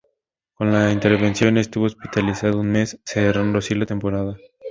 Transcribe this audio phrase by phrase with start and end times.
[0.55, 4.35] Con la intervención estuvo hospitalizado un mes, cerrando así la temporada.